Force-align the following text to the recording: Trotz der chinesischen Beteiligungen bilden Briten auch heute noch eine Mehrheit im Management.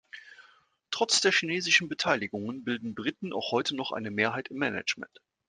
Trotz 0.89 1.21
der 1.21 1.31
chinesischen 1.31 1.87
Beteiligungen 1.87 2.63
bilden 2.63 2.95
Briten 2.95 3.31
auch 3.33 3.51
heute 3.51 3.75
noch 3.75 3.91
eine 3.91 4.09
Mehrheit 4.09 4.47
im 4.47 4.57
Management. 4.57 5.21